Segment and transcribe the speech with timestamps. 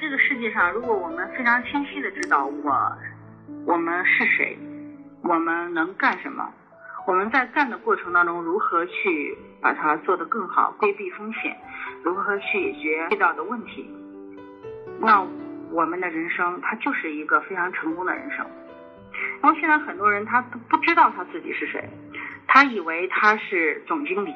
[0.00, 2.96] 这个世界上，如果我们非常清晰的知道我
[3.66, 4.56] 我们是谁，
[5.22, 6.50] 我们能干什么，
[7.06, 11.54] 我们在干的过程当中如何去把它做得更好，规避风险，
[12.02, 13.90] 如何去解决遇到的问题，
[14.98, 15.22] 那
[15.70, 18.46] 我们的人生它就是一个非常成功的人生。
[19.42, 21.86] 然后现在很多人他都不知道他自己是谁，
[22.46, 24.32] 他以为他是总经理，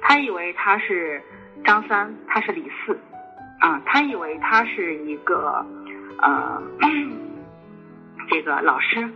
[0.00, 1.20] 他以为他是
[1.64, 2.96] 张三，他是李四，
[3.60, 5.64] 啊，他以为他是一个
[6.18, 6.62] 呃
[8.28, 9.08] 这个老师，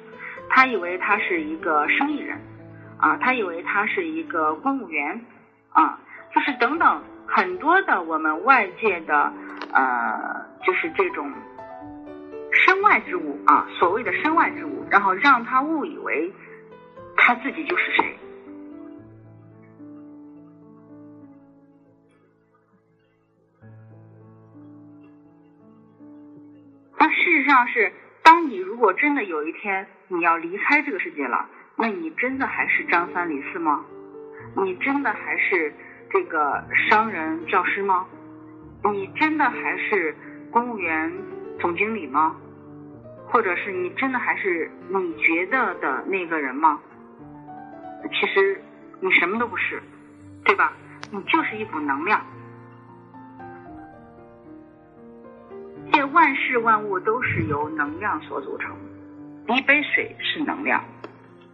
[0.49, 2.39] 他以为他是一个生意人，
[2.99, 5.25] 啊，他以为他是一个公务员，
[5.71, 5.99] 啊，
[6.35, 9.33] 就是等等很多的我们外界的
[9.73, 11.33] 呃就是这种。
[12.57, 16.33] 身外之物啊，所谓的身外之物，然后让他误以为
[17.17, 18.17] 他自己就是谁。
[27.45, 27.93] 实际上是，
[28.23, 33.85] 当你如果真的有一天你要离开这个世界了，那你真的还是张三李四吗？
[34.57, 35.71] 你真的还是
[36.11, 38.07] 这个商人教师吗？
[38.85, 40.17] 你真的还是
[40.51, 41.13] 公务员
[41.61, 42.35] 总经理吗？
[43.29, 46.81] 或者是你真的还是你觉得的那个人吗？
[48.11, 48.59] 其实
[49.01, 49.83] 你什么都不是，
[50.47, 50.73] 对吧？
[51.13, 52.25] 你就是一股能量。
[56.15, 58.77] 万事万物都是由能量所组成。
[59.49, 60.85] 一杯水是能量，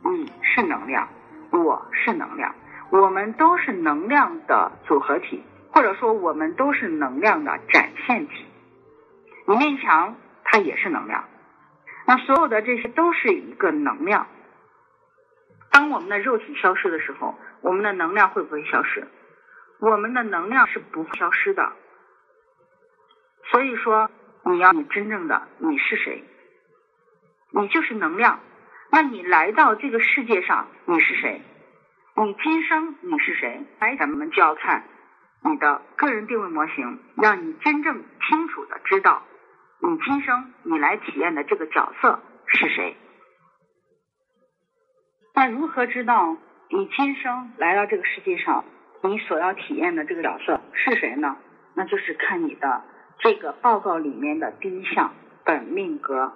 [0.04, 1.08] 你是能量，
[1.50, 2.54] 我是能量，
[2.90, 8.44] 我们都是能量的组合体，或者说我们都是能量的展现体。
[9.48, 11.24] 一面墙它也是能量。
[12.06, 14.26] 那所有的这些都是一个能量。
[15.72, 19.08] 当我们的肉体消失的时候，我们的能量会不会消失？
[19.78, 21.72] 我们的能量是不会消失的。
[23.50, 24.08] 所以说，
[24.44, 26.24] 你要你真正的你是谁？
[27.52, 28.40] 你就是能量。
[28.90, 31.42] 那你来到这个世界上，你是谁？
[32.16, 33.64] 你今生你是谁？
[33.78, 34.84] 哎，咱们就要看
[35.44, 39.22] 你的个人定位模型，让你真正清楚的知道。
[39.80, 42.96] 你今生你来体验的这个角色是谁？
[45.34, 46.36] 那如何知道
[46.68, 48.64] 你今生来到这个世界上，
[49.02, 51.36] 你所要体验的这个角色是谁呢？
[51.74, 52.84] 那就是看你的
[53.20, 55.12] 这个报告里面的第一项
[55.44, 56.32] 本命格。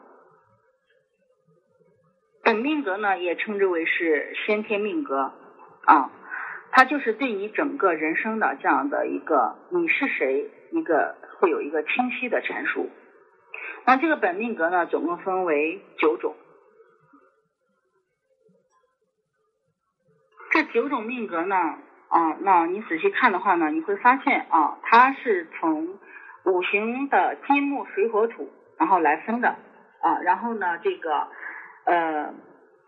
[2.42, 5.32] 本命格呢，也称之为是先天命格
[5.86, 6.10] 啊，
[6.70, 12.90] 它就是对你整个人生的这样的一个你是谁，一个会有一个清晰的阐述。
[13.86, 16.34] 那这个本命格呢，总共分为九种。
[20.50, 21.56] 这九种命格呢，
[22.08, 25.98] 啊，那你仔细看的话呢，你会发现啊，它是从
[26.44, 29.48] 五行的金木水火土，然后来分的
[30.00, 30.18] 啊。
[30.22, 31.28] 然后呢，这个
[31.84, 32.34] 呃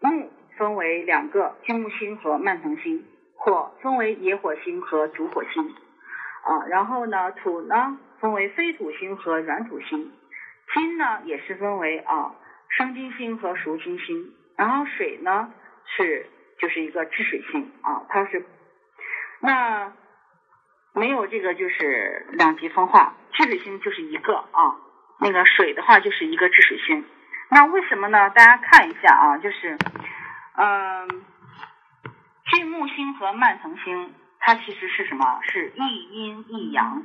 [0.00, 5.75] 木分为两个金木星和慢腾星，火分为野火星和主火星
[6.44, 6.67] 啊。
[6.69, 10.12] 然后呢，土呢分为非土星和软土星。
[10.75, 12.34] 金呢也是分为啊
[12.69, 15.53] 生金星和熟金星，然后水呢
[15.84, 16.27] 是
[16.59, 18.44] 就是一个治水星啊，它是
[19.41, 19.93] 那
[20.96, 24.80] 没有这个就是两极分化，治水星就是一个啊，
[25.20, 27.04] 那个水的话就是一个治水星。
[27.50, 28.30] 那为什么呢？
[28.30, 29.76] 大家看一下啊，就是
[30.56, 31.22] 嗯，
[32.46, 35.38] 巨木星和慢腾星，它其实是什么？
[35.42, 37.02] 是一阴一阳。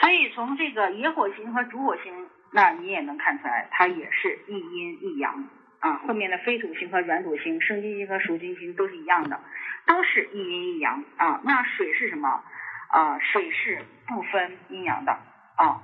[0.00, 5.48] 所以从这个野火星和主火星，那你也能看出来，它也是一阴一阳
[5.80, 6.00] 啊。
[6.06, 9.40] 后面的非土星和软土星、生金星和熟金星都是一样的，
[9.86, 11.40] 都是一阴一阳啊。
[11.44, 12.42] 那水是什么
[12.88, 13.18] 啊？
[13.18, 15.12] 水是不分阴阳的
[15.56, 15.82] 啊。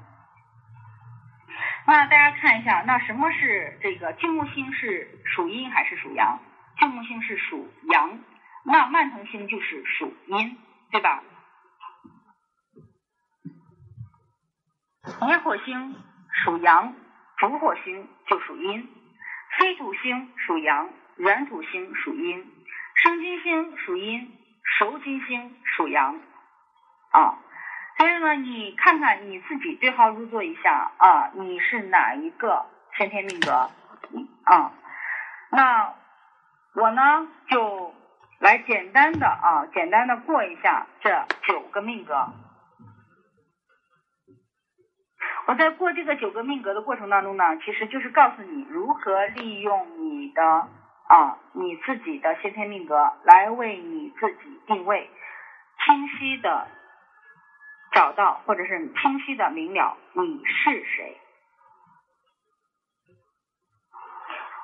[1.87, 6.38] 那大家看一下，那什么是这个金木星是属阴还是属阳？
[6.79, 8.19] 金木星是属阳，
[8.64, 10.56] 那慢腾星就是属阴，
[10.91, 11.23] 对吧？
[15.26, 15.97] 野火星
[16.44, 16.94] 属阳，
[17.38, 18.87] 主火星就属阴；
[19.58, 22.44] 非土星属阳，软土星属阴；
[23.02, 24.31] 生金星属阴，
[24.79, 26.20] 熟金星属阳。
[27.12, 27.38] 啊，
[27.99, 32.67] 所以呢，你看看你自己对号入座一下啊，你是哪一个
[32.97, 33.52] 先天命格？
[34.44, 34.73] 啊，
[35.50, 35.94] 那
[36.75, 37.94] 我呢就
[38.38, 42.29] 来简单的啊，简单的过一下这九个命格。
[45.47, 50.69] 我在过这个九个命格的过程当中呢，其实就是告诉你如何利用你的
[51.11, 55.11] 啊你自己的先天命格来为你自己定位，
[55.85, 56.69] 清晰的
[57.93, 61.19] 找到或者是清晰的明了你是谁。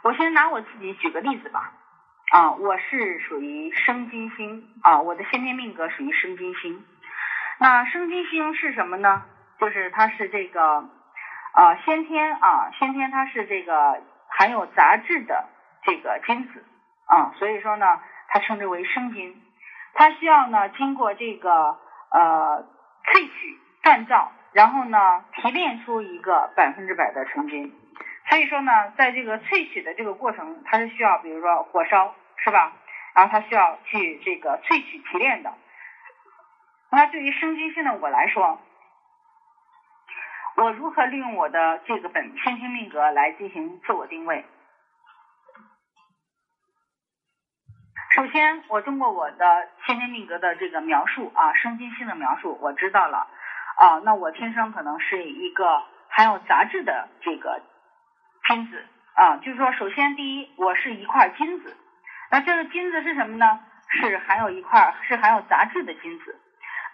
[0.04, 1.72] 我先拿我自己举个例子吧。
[2.30, 6.84] 啊，我是属于生金星啊，我的先天命格属于生金星。
[7.58, 9.24] 那生金星是什么呢？
[9.58, 10.88] 就是它是这个
[11.54, 15.48] 啊先天啊先天它是这个含有杂质的
[15.86, 16.64] 这个金子
[17.06, 17.86] 啊，所以说呢，
[18.28, 19.40] 它称之为生金。
[19.94, 21.78] 它需要呢经过这个
[22.10, 22.66] 呃
[23.04, 27.72] 萃取锻造，然后呢提炼出一个百分之百的纯金。
[28.28, 32.72] 所以说呢，在这个萃取的这个过程，它是需要比如说火烧是吧？
[33.14, 35.54] 然后它需要去这个萃取提炼的。
[36.90, 38.60] 那对于生金星的我来说，
[40.56, 44.44] 我如何利用我的这个本先天命格来进行自我定位？
[48.16, 53.26] 首先，我通过我的先天命格的这个描述啊，生金星的描述，我知道了
[53.76, 57.60] 啊，那我天生可能是一个含有杂质的这个
[58.48, 58.82] 金子
[59.16, 61.76] 啊，就是说，首先第一，我是一块金子，
[62.30, 63.60] 那这个金子是什么呢？
[63.90, 66.40] 是含有一块是含有杂质的金子。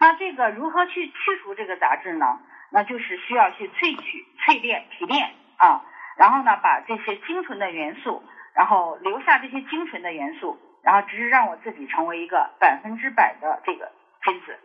[0.00, 2.40] 那这个如何去去除这个杂质呢？
[2.72, 5.84] 那就是需要去萃取、淬炼、提炼啊，
[6.16, 8.24] 然后呢，把这些精纯的元素，
[8.56, 10.58] 然后留下这些精纯的元素。
[10.82, 13.92] 然后只是让我自己成为一个百分之百的这个
[14.24, 14.58] 金子，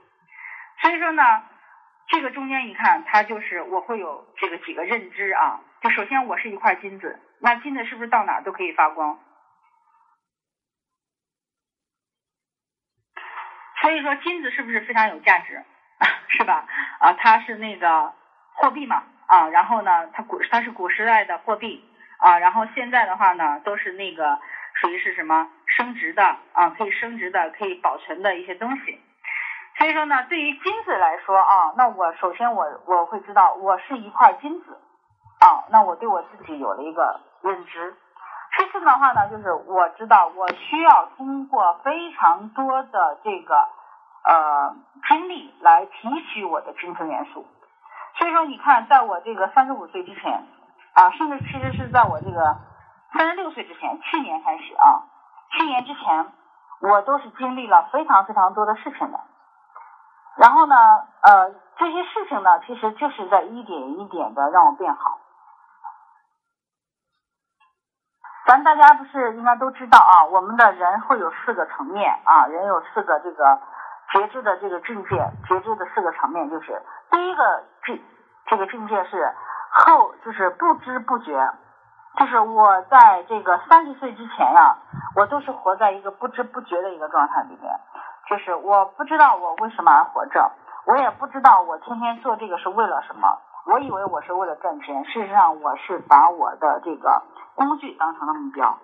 [0.82, 1.44] 所以说呢，
[2.08, 5.62] 这个中间一看，它就是我会有这个几个认知啊。
[5.82, 9.20] 就首先我是一块金子，那金子是不是到哪都可以发光？
[13.80, 15.64] 所以说金子是不是非常有价值，
[16.30, 16.66] 是吧？
[17.00, 18.12] 啊，它是那个
[18.56, 21.88] 货币嘛啊，然后呢，它古它是古时代的货币
[22.18, 24.40] 啊，然后现在的话呢，都是那个
[24.82, 25.48] 属于是什么？
[25.76, 29.00] 升值的啊，可以升值的，可以保存的一些东西。
[29.78, 34.78] 所以说呢，对于金子来说啊，那我首先我我会知道我是一块金子
[35.40, 37.96] 啊，那我对我自己有了一个认知。
[38.58, 43.68] 其次的话呢，就是我知道我需要通过非常多的这个
[44.24, 44.76] 呃
[45.08, 47.46] 精力来提取我的精神元素。
[48.18, 50.44] 所以说，你看，在我这个三十五岁之前
[50.94, 52.58] 啊，甚至其实是在我这个
[53.14, 55.04] 三十六岁之前，去年开始啊。
[55.52, 56.32] 去年之前，
[56.82, 59.20] 我都是经历了非常非常多的事情的。
[60.36, 60.76] 然后呢，
[61.22, 65.20] 呃，这些事情呢，其实就是在一点一点的让我变好。
[68.46, 70.26] 咱大家不是应该都知道啊？
[70.26, 73.60] 我们的人会有四个层面啊，人有四个这个
[74.12, 75.18] 觉知的这个境界，
[75.48, 78.02] 觉知的四个层面，就是第一个境
[78.46, 79.34] 这个境界是
[79.72, 81.52] 后，就是不知不觉。
[82.18, 84.76] 就是我在这个三十岁之前呀，
[85.16, 87.80] 我都是活在一个不知不觉的一个状态里面。
[88.28, 90.52] 就是我不知道我为什么而活着，
[90.86, 93.38] 我也不知道我天天做这个是为了什么。
[93.68, 97.22] 我以为我是为了赚钱，事实上我是把我的这个
[97.56, 98.78] 工具当成了目标，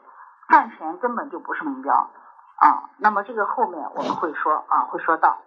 [0.49, 2.89] 赚钱根本就不是目标啊。
[2.97, 5.37] 那么这个后面我们会说啊，会说到。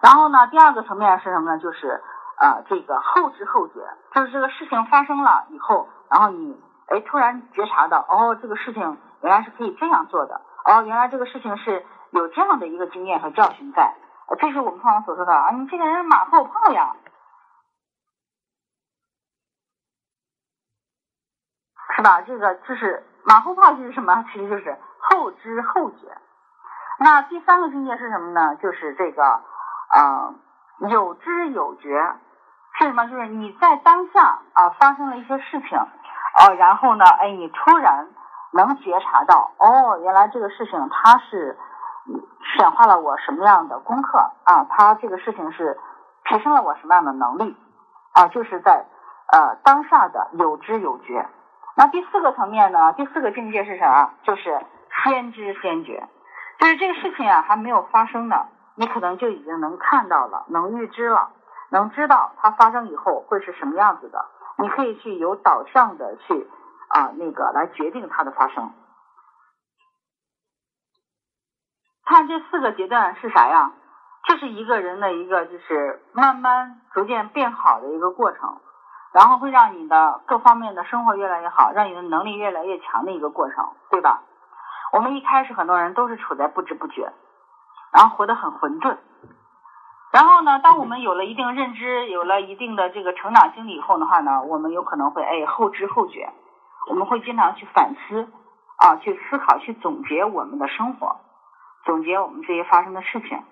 [0.00, 1.58] 然后呢，第二个层面是什么呢？
[1.58, 2.02] 就是
[2.36, 3.80] 啊，这个后知后觉，
[4.14, 5.88] 就是这个事情发生了以后。
[6.08, 6.56] 然后你
[6.86, 13.96] 哎，突然觉察到，哦，这个事情原来是可以这样做的，哦，原来这个事情是有这样的一个经验和教训在，
[14.38, 16.94] 这是我们通常所说的啊，你这个人马后炮呀，
[21.96, 22.20] 是吧？
[22.22, 24.24] 这个就是马后炮就是什么？
[24.32, 26.16] 其实就是后知后觉。
[27.00, 28.54] 那第三个境界是什么呢？
[28.56, 30.34] 就是这个啊，
[30.88, 32.16] 有知有觉。
[32.78, 33.06] 是什么？
[33.06, 38.08] 就是你在当下啊发生了一些事情，哦，然后呢，哎，你突然
[38.52, 41.58] 能觉察到，哦，原来这个事情它是
[42.56, 44.66] 显化了我什么样的功课啊？
[44.70, 45.78] 它这个事情是
[46.24, 47.56] 提升了我什么样的能力
[48.12, 48.28] 啊？
[48.28, 48.84] 就是在
[49.32, 51.26] 呃当下的有知有觉。
[51.76, 52.92] 那第四个层面呢？
[52.92, 54.10] 第四个境界是啥？
[54.22, 54.60] 就是
[55.04, 56.08] 先知先觉，
[56.58, 61.30] 就是这个事情啊还没有发生呢，你可能就已经能看到了，能预知了。
[61.70, 64.26] 能知道它发生以后会是什么样子的，
[64.58, 66.48] 你可以去有导向的去
[66.88, 68.72] 啊那个来决定它的发生。
[72.04, 73.72] 看这四个阶段是啥呀？
[74.28, 78.60] 这是一个人的一个就是慢慢逐渐变好的一个过程，
[79.12, 84.22] 然后会让你的各方面的生活越来越好，让你的能力越来越强的一个过程，对吧？
[84.92, 87.12] 我们一开始很多人都是处在不知不觉，
[87.92, 88.96] 然后活得很混沌。
[90.16, 96.30] 然后呢，当我们有了一定认知，有了一定的这个成长经历以后的话呢，我们有可能会哎后知后觉，
[96.88, 98.26] 我们会经常去反思
[98.78, 101.20] 啊，去思考，去总结我们的生活，
[101.84, 103.42] 总结我们这些发生的事情。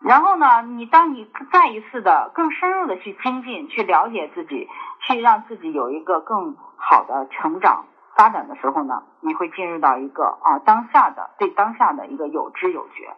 [0.00, 4.68] 然后呢，你当你再一次的更深入的去精进、去了解自己、
[5.00, 13.16] 去让自己有一个更好的成长发展的时候呢，你会进入到一个啊当下的对当下的一个有知有觉。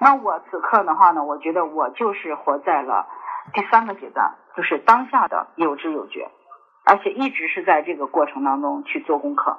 [0.00, 3.06] 那我此刻的话呢，我觉得我就是活在了
[3.52, 6.30] 第三个阶段，就是当下的有知有觉，
[6.84, 9.58] 而且一直是在这个过程当中去做功课，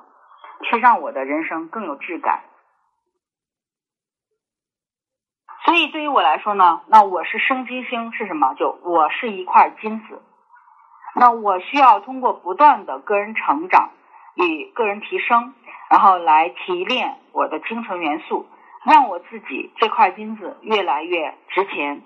[0.64, 2.44] 去让我的人生更有质感。
[5.66, 8.54] 所以对于我来说呢，那我是生金星是什么？
[8.56, 10.22] 就我是一块金子，
[11.16, 13.92] 那我需要通过不断的个人成长
[14.36, 15.54] 与个人提升，
[15.90, 18.48] 然后来提炼我的精神元素，
[18.86, 22.02] 让我自己这块金子越来越值钱，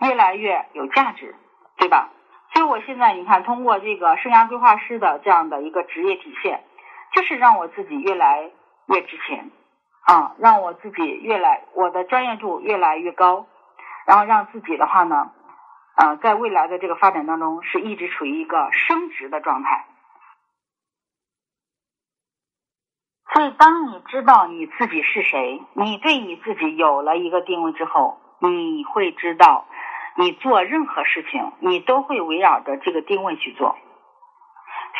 [0.00, 1.34] 越来越有价值，
[1.76, 2.10] 对吧？
[2.54, 6.64] 所以我现在你看，通过这个生涯规划师的这样的一个职业体现，
[7.14, 8.50] 就是让我自己越来
[8.86, 9.50] 越值钱。
[10.06, 13.46] 啊，让我自己越来我的专业度越来越高，
[14.06, 15.32] 然后让自己的话呢，
[15.96, 19.84] 呃，在未来的这个发展当中是一直处于一个升值的状态。
[23.36, 29.66] 所以，当你知道你自己是谁，你对你自己有了一个定位之后，你会知道，
[30.16, 33.76] 你做任何事情，你都会围绕着这个定位去做。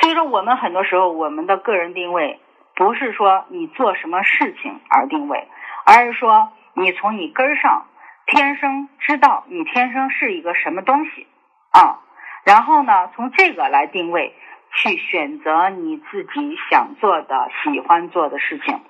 [0.03, 2.39] 所以说，我们很多时候我们的个人定位。
[2.75, 5.49] 不是说你做什么事情而定位，
[5.87, 7.87] 而是说你从你根儿上
[8.27, 11.27] 天生知道你天生是一个什么东西
[11.71, 12.01] 啊，
[12.45, 14.35] 然后呢，从这个来定位，
[14.77, 18.81] 去选择你自己想做的、喜欢做的事情，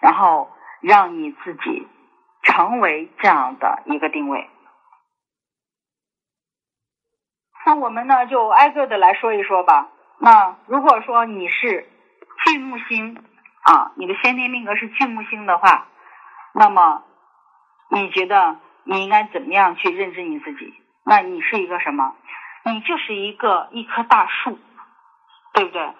[0.00, 1.86] 然后让你自己
[2.42, 4.48] 成为这样的一个定位。
[7.66, 9.88] 那我们呢，就挨个的来说一说吧。
[10.18, 11.88] 那如果说你是
[12.46, 13.22] 巨木星。
[13.64, 15.86] 啊，你的先天命格是巨木星的话，
[16.52, 17.04] 那么
[17.90, 20.74] 你觉得你应该怎么样去认知你自己？
[21.04, 22.12] 那你是一个什么？
[22.64, 24.58] 你就是一个一棵大树，
[25.52, 25.94] 对不对？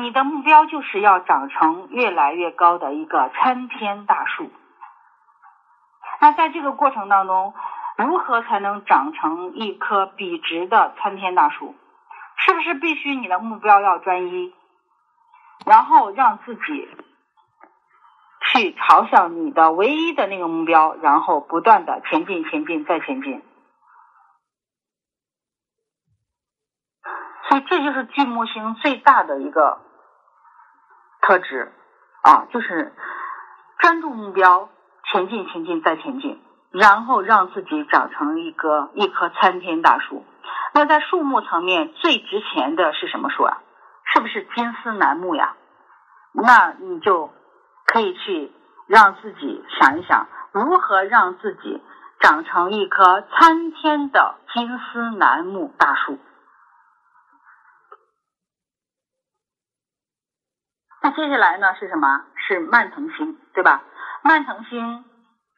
[0.00, 4.50] 你的目标就是要长成越来越高的一个参天大树。
[6.20, 7.54] 那在这个过程当中，
[7.96, 11.74] 如何才能长成一棵笔直的参天大树？
[12.36, 14.52] 是不是必须你的目标要专一？
[15.64, 16.88] 然后让自己
[18.52, 23.42] 去朝向你的唯一的那个目标，然后不断的前进、前进、再前进。
[27.48, 29.78] 所以这就是巨木星最大的一个
[31.22, 31.72] 特质
[32.22, 32.94] 啊，就是
[33.78, 34.68] 专注目标，
[35.10, 40.24] 前进、前进、再前进，然后让自己长成一个一棵参天大树。
[40.74, 43.58] 那在树木层面最值钱的是什么树啊？
[44.12, 45.54] 是不是金丝楠木呀？
[46.32, 47.30] 那你就
[47.86, 48.52] 可以去
[48.86, 51.82] 让自己想一想，如何让自己
[52.20, 56.18] 长成一棵参天的金丝楠木大树。
[61.08, 62.26] 那接下来呢是什么？
[62.36, 63.82] 是蔓藤星，对吧？
[64.22, 65.06] 蔓藤星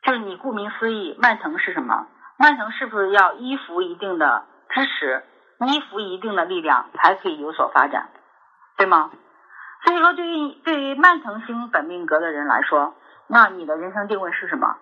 [0.05, 2.07] 就是你顾名思义，蔓藤是什么？
[2.39, 5.25] 蔓藤是不是要依附一定的支持，
[5.67, 8.11] 依附一定的力量，才可以有所发展？
[8.77, 9.11] 对吗？
[9.85, 12.95] 所以说，对于对于慢腾星本命格的人来说，
[13.27, 14.77] 那你的人生定位是什么？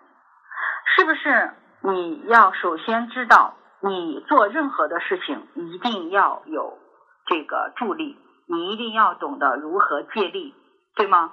[0.94, 6.76] 是不是你要首先知道，你做任何的事情一定要有
[7.24, 8.18] 这个助力，
[8.48, 10.54] 你一定要懂得如何借力，
[10.94, 11.32] 对吗？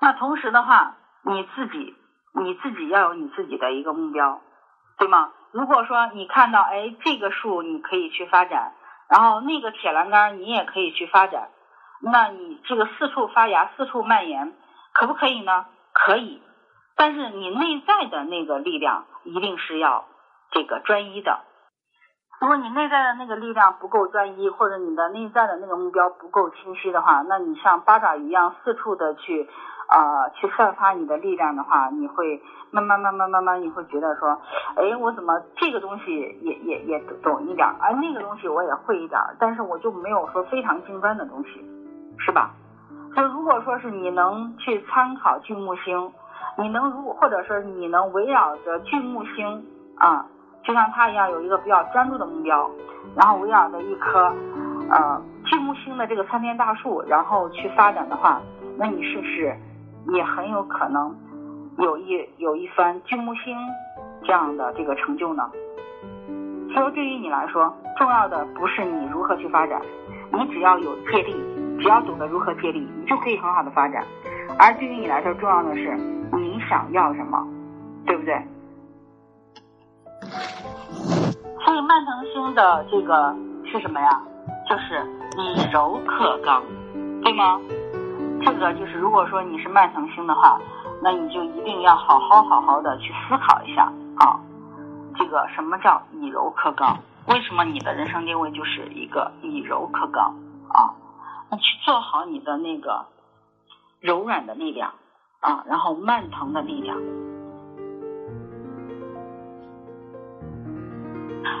[0.00, 1.96] 那同时的话，你自己
[2.34, 4.40] 你自己要有你自己的一个目标，
[4.98, 5.32] 对吗？
[5.52, 8.74] 如果说你看到，哎，这个树你可以去发展。
[9.08, 11.48] 然后那个铁栏杆你也可以去发展，
[12.02, 14.54] 那你这个四处发芽、四处蔓延，
[14.92, 15.64] 可不可以呢？
[15.94, 16.42] 可以，
[16.94, 20.04] 但是你内在的那个力量一定是要
[20.50, 21.40] 这个专一的。
[22.40, 29.48] 如果你内在的那个力量不够专一，或者你的内在的那个目标不够清晰的话，那你像八爪鱼一样四处的去。
[29.88, 34.38] 啊，去散发你的力量的话，你会慢慢慢慢慢慢，你会觉得说，
[34.76, 41.64] 哎，我怎么这个东西也也也懂一点，而那个东西我也会一点，但是我就没有说非常精专的东西，
[42.18, 42.50] 是吧？
[43.14, 46.12] 所以如果说是你能去参考巨木星，
[46.58, 49.64] 你能如或者说你能围绕着巨木星
[49.96, 50.26] 啊，
[50.68, 52.70] 就像他一样有一个比较专注的目标，
[53.16, 54.30] 然后围绕着一棵
[54.90, 58.38] 呃巨木星的这个参天大树，然后去发展的话，
[58.76, 59.56] 那你是不是？
[60.12, 61.16] 也很有可能
[61.78, 63.56] 有一有一番巨木星
[64.24, 65.50] 这样的这个成就呢。
[66.74, 69.80] 所以对于你来说，重要的不是你如何去发展，
[70.34, 71.34] 你只要有借力，
[71.80, 74.04] 只要懂得如何借力，你就可以很好的发展。
[74.58, 75.96] 而对于你来说，重要的是
[76.32, 77.42] 你想要什么，
[78.04, 78.38] 对不对？
[81.64, 83.34] 所以慢腾星的这个
[83.70, 84.22] 是什么呀？
[84.68, 85.04] 就是
[85.38, 86.62] 以柔克刚，
[87.22, 87.60] 对吗？
[88.44, 90.60] 这个就是如果说你是慢腾星的话，
[91.02, 94.38] 那你就一定要好好好好的去思考一下啊，
[95.16, 96.98] 这个什么叫以柔克刚？
[97.26, 100.34] 为什么你的人生定位就是一个以柔克刚
[100.68, 100.94] 啊？
[101.50, 103.06] 那去做好你的那个
[104.00, 104.92] 柔软的力量
[105.40, 106.96] 啊，然后慢腾的力量。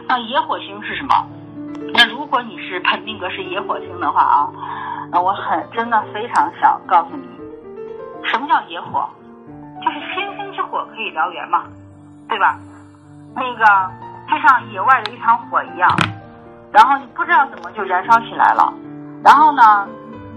[0.08, 1.14] 那野火星是什么？
[1.94, 4.48] 那如果你是本命格是野火星的话啊，
[5.12, 7.28] 那我很真的非常想告诉你，
[8.24, 9.08] 什么叫野火？
[9.84, 11.64] 就是星星之火可以燎原嘛，
[12.28, 12.58] 对吧？
[13.34, 13.64] 那个
[14.28, 15.88] 就像野外的一团火一样，
[16.72, 18.72] 然后你不知道怎么就燃烧起来了。
[19.22, 19.86] 然后呢，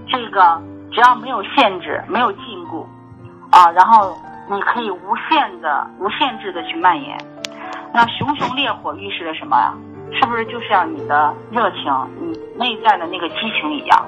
[0.08, 0.62] 这个
[0.92, 2.86] 只要没有限制、没有禁锢
[3.52, 4.16] 啊，然后
[4.50, 7.18] 你可以无限的、无限制的去蔓延。
[7.94, 9.74] 那熊熊烈火预示着什么呀？
[10.14, 11.84] 是不是就像你的热情、
[12.20, 14.06] 你内在的那个激情一样？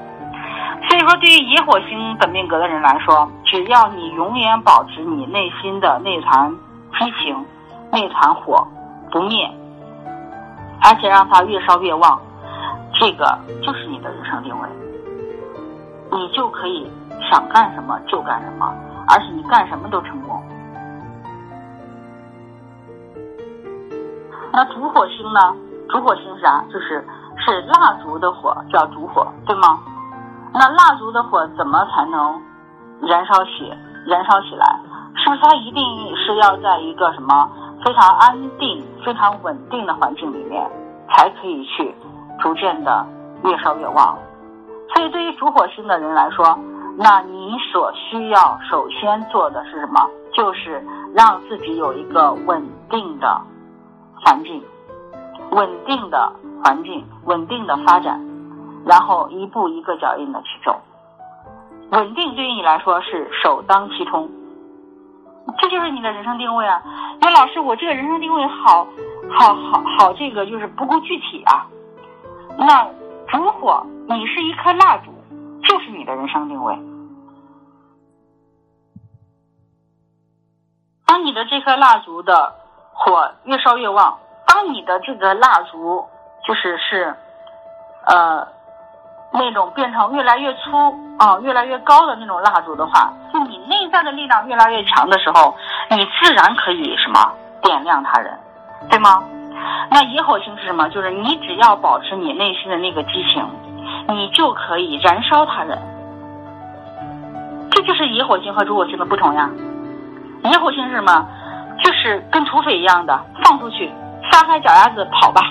[0.90, 6.54] 所以说，对于野火星本命格的人来说，只要你永远保持你内心的那团
[7.00, 7.46] 激情、
[7.90, 8.68] 那团火
[9.10, 9.50] 不灭，
[10.82, 12.20] 而且让它越烧越旺，
[13.00, 14.68] 这个就是你的人生定位。
[16.12, 16.86] 你就可以
[17.32, 18.76] 想干什么就干什么，
[19.08, 20.43] 而且你干什么都成功。
[24.56, 25.40] 那主火星呢？
[25.90, 26.64] 主火星是啥？
[26.72, 27.04] 就是
[27.44, 29.80] 是蜡烛的火，叫主火，对吗？
[30.54, 32.40] 那蜡烛的火怎么才能
[33.02, 33.74] 燃烧起、
[34.06, 34.80] 燃烧起来？
[35.16, 35.84] 是不是它一定
[36.16, 37.50] 是要在一个什么
[37.84, 40.70] 非常安定、非常稳定的环境里面，
[41.10, 41.96] 才可以去
[42.40, 43.06] 逐渐的
[43.44, 44.16] 越烧越旺？
[44.94, 46.58] 所以，对于主火星的人来说，
[46.98, 50.08] 那你所需要首先做的是什么？
[50.36, 50.84] 就是
[51.16, 53.42] 让自己有一个稳定的。
[54.24, 54.64] 环境，
[55.52, 56.32] 稳定的
[56.64, 58.20] 环境，稳定的发展，
[58.86, 60.80] 然后一步一个脚印的去走。
[61.92, 64.30] 稳定对于你来说是首当其冲，
[65.60, 66.82] 这就是你的人生定位啊！
[67.20, 68.88] 那老师，我这个人生定位好，
[69.30, 71.68] 好好好，这个就是不够具体啊。
[72.58, 72.88] 那
[73.28, 75.12] 烛火，你是一颗蜡烛，
[75.62, 76.78] 就是你的人生定位。
[81.06, 82.63] 当你的这颗蜡烛的。
[83.04, 84.18] 火越烧越旺。
[84.48, 86.06] 当你的这个蜡烛
[86.46, 87.16] 就是是，
[88.06, 88.48] 呃，
[89.34, 95.56] 那种变成越来越粗啊、越来越高的那种蜡烛的话，就你内在的力量越来越强的时候，
[95.90, 98.38] 你自然可以什么点亮他人，
[98.90, 99.24] 对吗？
[99.90, 100.88] 那野火星是什么？
[100.90, 103.48] 就是你只要保持你内心的那个激情，
[104.10, 105.78] 你就可以燃烧他人。
[107.72, 109.50] 这就是野火星和主火星的不同呀。
[110.44, 111.26] 野火星是什么？
[111.84, 113.92] 就是跟土匪一样的放出去，
[114.32, 115.42] 撒开脚丫子跑吧。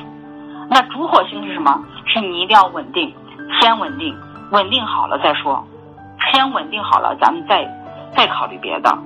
[0.71, 1.79] 那主火星是什么？
[2.07, 3.15] 是你一定要稳定，
[3.61, 4.17] 先稳定，
[4.51, 5.63] 稳定好了再说，
[6.33, 7.69] 先稳定好了，咱们再
[8.17, 8.99] 再考虑别的。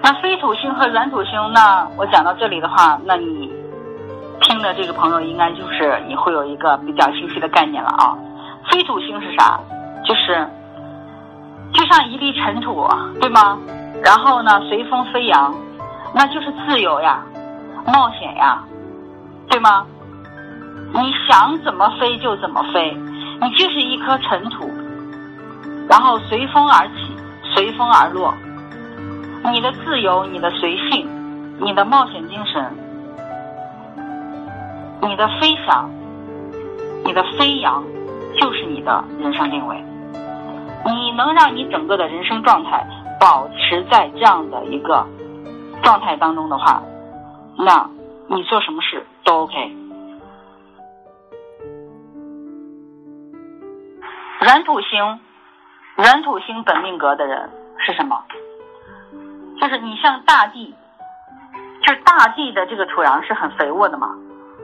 [0.00, 3.52] 那非土星和软土星，那我讲到这里的话，那你
[4.40, 8.16] 听的这个朋友应该就是你会有一个比较清晰的概念了啊。
[8.70, 9.58] 非土星是啥？
[10.04, 10.48] 就是
[11.74, 12.88] 就像一粒尘土，
[13.20, 13.58] 对吗？
[14.02, 15.54] 然后呢，随风飞扬，
[16.14, 17.22] 那就是自由呀，
[17.86, 18.62] 冒险呀，
[19.48, 19.86] 对吗？
[20.92, 22.96] 你想怎么飞就怎么飞，
[23.42, 24.70] 你就是一颗尘土，
[25.88, 27.16] 然后随风而起，
[27.54, 28.32] 随风而落。
[29.52, 31.06] 你的自由，你的随性，
[31.60, 32.72] 你的冒险精神，
[35.02, 35.90] 你的飞翔，
[37.04, 37.84] 你的飞扬，
[38.40, 39.76] 就是你的人生定位。
[40.86, 42.86] 你能让你整个的人生状态。
[43.20, 45.06] 保持在这样的一个
[45.82, 46.82] 状态当中的话，
[47.58, 47.88] 那
[48.28, 49.76] 你做什么事都 OK。
[54.40, 55.20] 软土星，
[55.96, 58.22] 软土星本命格的人是什么？
[59.60, 60.72] 就是你像大地，
[61.82, 64.16] 就是大地的这个土壤是很肥沃的嘛，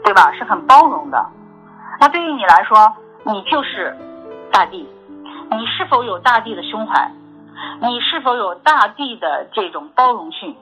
[0.04, 0.30] 对吧？
[0.32, 1.26] 是很包容的。
[2.00, 2.92] 那对于你来说，
[3.24, 3.96] 你就是
[4.52, 4.88] 大地。
[5.50, 7.10] 你是否有大地的胸怀？
[7.80, 10.56] 你是否有大地的这种包容性？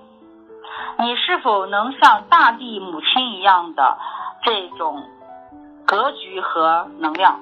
[0.99, 3.99] 你是否能像大地母亲一样的
[4.43, 5.03] 这种
[5.87, 7.41] 格局和能量？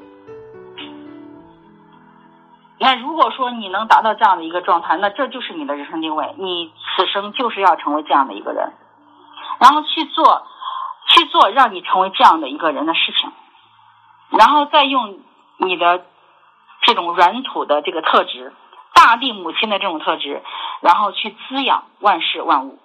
[2.78, 6.34] 那如果说你能达到这样的一个状态，那这就是你的人生定位。
[6.38, 8.72] 你此生就是要成为这样的一个人，
[9.58, 10.46] 然后去做
[11.08, 13.30] 去做让你成为这样的一个人的事情，
[14.30, 15.18] 然后再用
[15.58, 16.04] 你的
[16.82, 18.52] 这种软土的这个特质。
[18.94, 20.42] 大地母亲的这种特质，
[20.80, 22.78] 然后去滋养万事万物。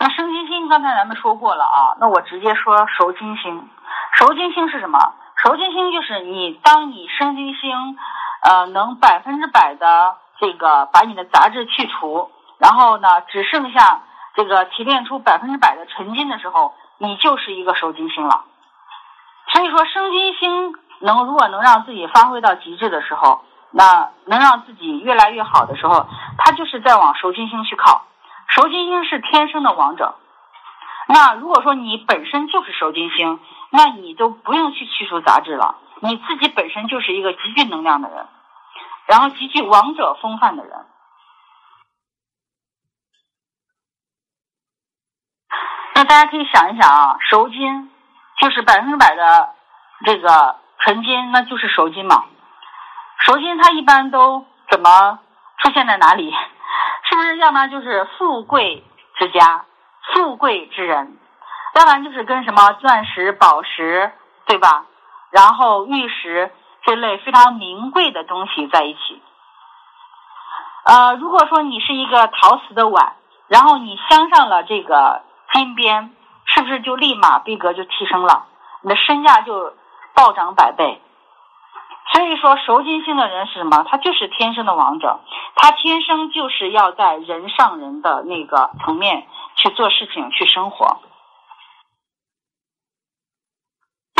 [0.00, 3.68] 那生金星刚才咱们说过了啊，那我直接说熟金星。
[4.14, 5.14] 熟金星是什么？
[5.42, 7.96] 熟金星就是你，当你生金星，
[8.42, 14.02] 呃，能百分之百的这个把你的杂质去除，然后呢，只剩下
[14.34, 18.44] 这个提炼出百分之百的纯金的时候，你就是一个熟金星了。
[19.52, 26.06] 所以说，生金星能如果能让自己发挥到极致的时候，那能让自己越来越好的时候，
[26.38, 28.06] 他就是在往熟金星去靠。
[28.48, 30.16] 熟金星是天生的王者。
[31.06, 38.26] 那如果说你本身就是熟金星，那你都不用去去除杂质了，你自己本身就是一个极具能量的人，
[39.06, 40.86] 然后极具王者风范的人。
[45.94, 47.90] 那大家可以想一想啊，熟金
[48.40, 49.54] 就是百分之百的
[50.04, 52.24] 这个纯金，那就是熟金嘛。
[53.20, 55.18] 熟金它一般都怎么
[55.58, 56.30] 出现在哪里？
[57.10, 58.84] 是不是要么就是富贵
[59.16, 59.64] 之家？
[60.12, 61.18] 富贵之人，
[61.74, 64.12] 要不然就是跟什么钻石、宝石，
[64.46, 64.86] 对吧？
[65.30, 66.50] 然后玉石
[66.84, 69.22] 这类非常名贵的东西在一起。
[70.84, 73.14] 呃，如果说你是一个陶瓷的碗，
[73.48, 76.14] 然后你镶上了这个金边，
[76.46, 78.46] 是不是就立马逼格就提升了？
[78.82, 79.74] 你的身价就
[80.18, 81.00] 暴涨百倍。
[82.12, 83.84] 所以说，熟金星的人是什么？
[83.88, 85.20] 他就是天生的王者，
[85.54, 89.28] 他天生就是要在人上人的那个层面。
[89.60, 91.00] 去做事情，去生活。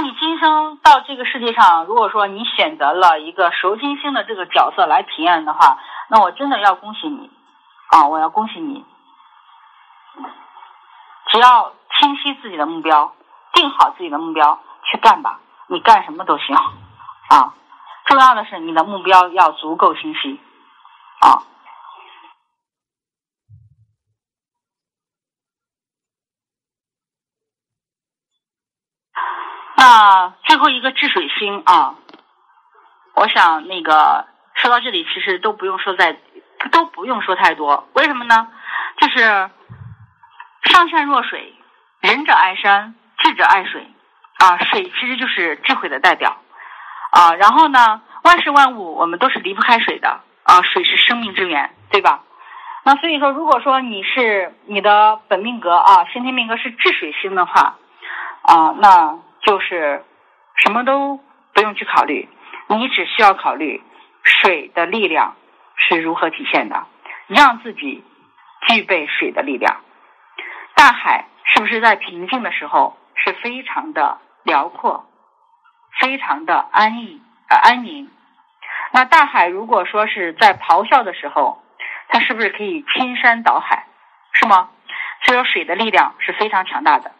[0.02, 5.78] 你今生到这个世界上，如果说你选择了一个熟金星的这个角色来体验的话，
[6.10, 7.30] 那我真的要恭喜你
[7.92, 8.08] 啊！
[8.08, 8.84] 我要恭喜你。
[11.30, 13.14] 只要清晰自己的目标，
[13.52, 14.58] 定好自己的目标
[14.90, 17.54] 去干吧，你干什么都行啊。
[18.06, 20.40] 重要的是你的目标要足够清晰
[21.20, 21.44] 啊。
[29.76, 31.94] 那最后一个治水星啊，
[33.14, 36.18] 我想那个说到这里，其实都不用说再
[36.72, 37.88] 都不用说太多。
[37.94, 38.50] 为什么呢？
[38.96, 39.18] 就是
[40.64, 41.54] 上善若水，
[42.00, 43.86] 仁者爱山，智者爱水
[44.38, 44.58] 啊。
[44.64, 46.36] 水其实就是智慧的代表
[47.10, 47.34] 啊。
[47.34, 50.62] 然后呢，万事万物我们都是离不开水的啊。
[50.62, 52.22] 水是生命之源，对吧？
[52.84, 57.76] 那所以说，如果说你是你的本命格啊，先天命格是治水星的话
[58.42, 59.18] 啊，那。
[59.40, 60.04] 就是
[60.56, 61.20] 什么都
[61.54, 62.28] 不用去考虑，
[62.66, 63.80] 你只需要考虑
[64.24, 65.36] 水的力量
[65.76, 66.84] 是如何体现的，
[67.28, 68.04] 让自己
[68.66, 69.76] 具备水的力量。
[70.74, 75.04] 大海是不是在平静的时候是非常的辽阔，
[76.00, 78.10] 非常的安逸呃安宁？
[78.92, 81.62] 那大海如果说是在咆哮的时候，
[82.08, 83.86] 它是不是可以倾山倒海？
[84.32, 84.70] 是吗？
[85.24, 87.12] 所以说水的力量是非常强大的。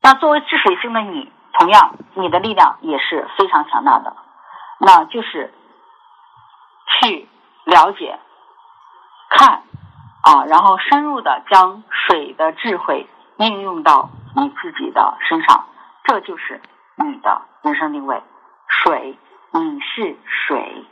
[0.00, 4.16] 那作为治水星的你，同样你的力量也是非常强大的，
[4.78, 5.52] 那就是
[6.88, 7.28] 去
[7.64, 8.18] 了解、
[9.28, 9.62] 看
[10.22, 13.06] 啊，然后深入的将水的智慧
[13.38, 15.66] 应用到你自己的身上，
[16.04, 16.60] 这就是
[16.96, 18.22] 你的人生定位。
[18.68, 19.18] 水，
[19.52, 20.84] 你是水。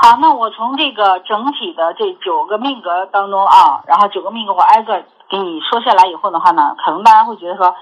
[0.00, 5.04] 好，那我从这个整体的这九个命格当中啊，然后九个命格我挨个。
[5.30, 7.74] 给你说下来以后的话呢，可能大家会觉得说，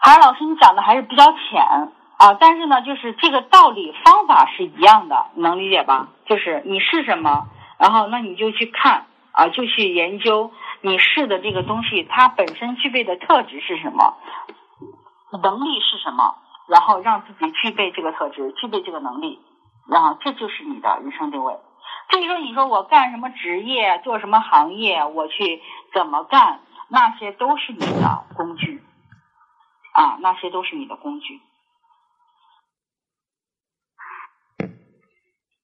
[0.00, 1.60] 海老师你讲的还是比较浅
[2.16, 6.08] 啊，但是呢，就是这个道理方法是一样的，能理解吧？
[6.26, 14.16] 就是你是什么，然后那你就去看啊，就去研究你试的这个东西，它本身具备的特质是什么，
[15.42, 16.36] 能力是什么，
[16.68, 19.40] 然后让自己具备这个特质，具备这个能力，
[19.88, 21.56] 然后这就是你的人生定位。
[22.10, 25.60] 至于说你说我干什么职业，做什么行业，我去
[25.92, 26.60] 怎么干？
[26.90, 28.82] 那些都是你的工具，
[29.92, 31.38] 啊，那些都是你的工具。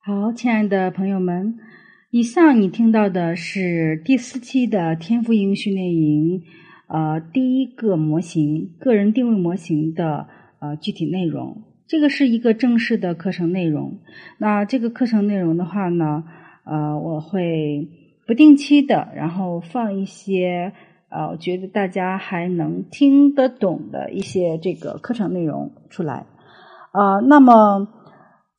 [0.04, 1.58] 好，亲爱的朋友们，
[2.16, 6.42] 以上你听到的是第四期的天赋营训练营，
[6.86, 10.28] 呃，第一个模型个人定位模型的
[10.60, 11.64] 呃具体内容。
[11.88, 13.98] 这个是一个正式的课程内容。
[14.38, 16.22] 那这个课程内容的话呢，
[16.62, 17.88] 呃，我会
[18.28, 20.72] 不定期的，然后放一些。
[21.10, 26.26] 呃，我觉得大家还能听得懂的一些这个课程内容出来。
[26.92, 27.88] 呃，那么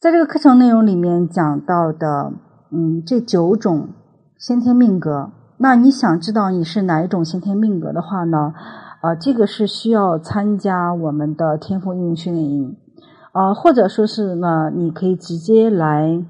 [0.01, 2.33] 在这个课程内容里面讲到的，
[2.75, 3.87] 嗯，这九种
[4.37, 8.53] 先天命格，那你想知道你是哪一种先天命格的话呢？
[8.99, 12.75] 啊，这个是需要参加我们的天赋应用训练营，
[13.31, 16.21] 啊，或者说是呢，你可以直接来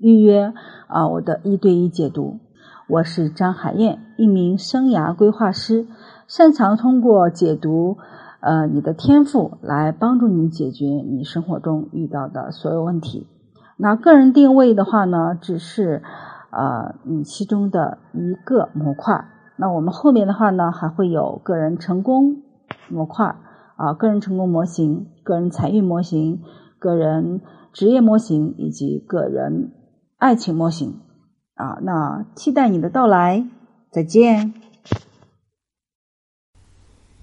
[0.00, 0.52] 预约
[0.88, 2.40] 啊，我的一对一解读。
[2.88, 5.86] 我是张海燕，一名生涯规划师，
[6.26, 7.98] 擅长通过解读
[8.40, 13.28] 呃你的天赋来帮助你解决你生活中遇到的所有问题。
[13.76, 16.02] 那个人定位的话呢，只是
[16.50, 19.26] 呃你其中的一个模块。
[19.56, 22.42] 那我们后面的话呢，还会有个人成功
[22.88, 23.36] 模块
[23.76, 26.42] 啊，个人成功模型、个人财运模型、
[26.78, 27.40] 个人
[27.72, 29.72] 职业模型以及个人
[30.18, 31.00] 爱情模型。
[31.54, 33.46] 啊，那期待你的到来，
[33.92, 34.54] 再见。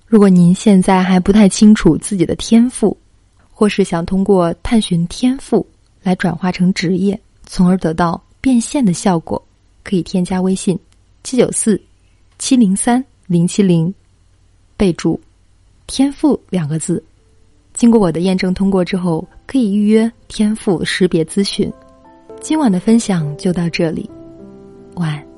[0.08, 2.98] 如果您现在还不太清楚自己的天赋，
[3.50, 5.68] 或是想通过探寻天赋
[6.04, 9.42] 来转化成职业，从而得到变现的效果，
[9.84, 10.78] 可以添加微信
[11.24, 11.80] 七九四
[12.40, 13.94] 七零三零七零，
[14.76, 15.20] 备注
[15.88, 17.04] “天赋”两个字。
[17.74, 21.72] 经过我的验证通过之后，可以预约天赋识别咨询。
[22.42, 24.10] 今晚的分享就到这里。
[24.96, 25.31] 晚安。